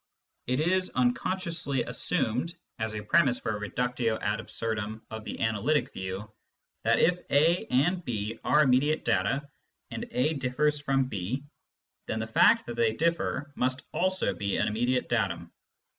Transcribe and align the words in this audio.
It 0.47 0.59
is 0.59 0.89
unconsciously 0.95 1.83
assumed, 1.83 2.57
as 2.79 2.95
a 2.95 3.03
premiss 3.03 3.37
for 3.39 3.55
a 3.55 3.59
reductio 3.59 4.17
ad 4.17 4.39
absurdum 4.39 5.05
of 5.11 5.23
the 5.25 5.39
analytic 5.39 5.93
view, 5.93 6.27
that, 6.83 6.97
if 6.97 7.19
A 7.29 7.67
and 7.67 8.03
B 8.03 8.39
are 8.43 8.63
immediate 8.63 9.05
data, 9.05 9.47
and 9.91 10.07
A 10.09 10.33
differs 10.33 10.81
from 10.81 11.05
B, 11.05 11.43
then 12.07 12.17
the 12.19 12.25
fact 12.25 12.65
that 12.65 12.77
they 12.77 12.93
differ 12.93 13.51
must 13.53 13.83
also 13.93 14.33
be 14.33 14.57
an 14.57 14.67
immediate 14.67 15.07
datum. 15.07 15.51